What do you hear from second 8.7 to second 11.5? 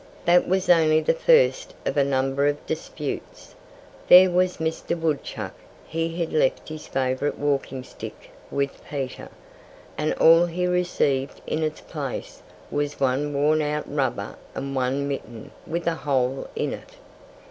Peter; and all he received